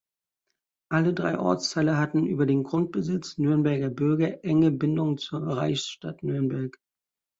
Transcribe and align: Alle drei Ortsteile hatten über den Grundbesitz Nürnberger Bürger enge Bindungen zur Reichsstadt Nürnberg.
Alle 0.89 1.13
drei 1.13 1.37
Ortsteile 1.37 1.97
hatten 1.97 2.25
über 2.25 2.47
den 2.47 2.63
Grundbesitz 2.63 3.37
Nürnberger 3.37 3.91
Bürger 3.91 4.43
enge 4.43 4.71
Bindungen 4.71 5.19
zur 5.19 5.41
Reichsstadt 5.45 6.23
Nürnberg. 6.23 6.75